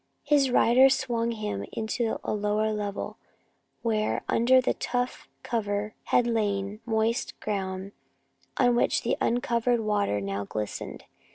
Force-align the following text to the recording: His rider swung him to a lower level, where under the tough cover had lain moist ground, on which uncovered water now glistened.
His 0.23 0.49
rider 0.49 0.89
swung 0.89 1.29
him 1.31 1.63
to 1.71 2.17
a 2.23 2.33
lower 2.33 2.73
level, 2.73 3.17
where 3.83 4.23
under 4.27 4.59
the 4.59 4.73
tough 4.73 5.27
cover 5.43 5.93
had 6.05 6.25
lain 6.25 6.79
moist 6.87 7.39
ground, 7.39 7.91
on 8.57 8.75
which 8.75 9.05
uncovered 9.21 9.81
water 9.81 10.19
now 10.19 10.43
glistened. 10.43 11.03